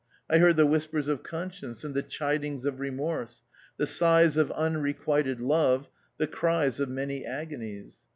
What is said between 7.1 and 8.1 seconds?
agonies.